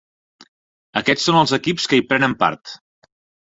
[1.03, 2.77] Aquests són els equips que hi prenen part.